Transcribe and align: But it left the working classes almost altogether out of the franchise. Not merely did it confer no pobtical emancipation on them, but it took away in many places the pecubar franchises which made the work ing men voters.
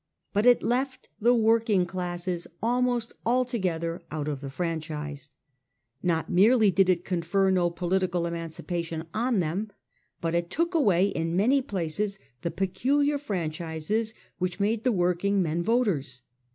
But 0.33 0.47
it 0.47 0.63
left 0.63 1.09
the 1.19 1.35
working 1.35 1.85
classes 1.85 2.47
almost 2.59 3.13
altogether 3.23 4.01
out 4.09 4.27
of 4.27 4.41
the 4.41 4.49
franchise. 4.49 5.29
Not 6.01 6.27
merely 6.27 6.71
did 6.71 6.89
it 6.89 7.05
confer 7.05 7.51
no 7.51 7.69
pobtical 7.69 8.27
emancipation 8.27 9.05
on 9.13 9.41
them, 9.41 9.69
but 10.19 10.33
it 10.33 10.49
took 10.49 10.73
away 10.73 11.09
in 11.09 11.35
many 11.35 11.61
places 11.61 12.17
the 12.41 12.49
pecubar 12.49 13.19
franchises 13.19 14.15
which 14.39 14.59
made 14.59 14.83
the 14.85 14.91
work 14.91 15.23
ing 15.23 15.39
men 15.43 15.61
voters. 15.61 16.23